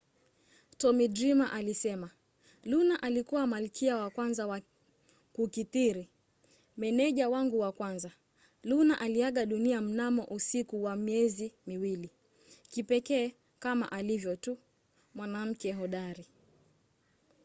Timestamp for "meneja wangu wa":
6.77-7.71